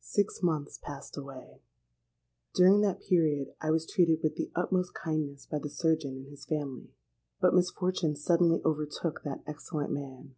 "Six 0.00 0.42
months 0.42 0.76
passed 0.76 1.16
away: 1.16 1.62
during 2.54 2.82
that 2.82 3.00
period 3.00 3.54
I 3.58 3.70
was 3.70 3.86
treated 3.86 4.18
with 4.22 4.34
the 4.36 4.50
utmost 4.54 4.92
kindness 4.92 5.46
by 5.46 5.60
the 5.60 5.70
surgeon 5.70 6.12
and 6.14 6.26
his 6.28 6.44
family. 6.44 6.90
But 7.40 7.54
misfortune 7.54 8.14
suddenly 8.14 8.60
overtook 8.66 9.22
that 9.24 9.42
excellent 9.46 9.90
man. 9.92 10.34